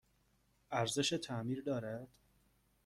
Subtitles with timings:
[0.71, 2.07] ارزش تعمیر دارد؟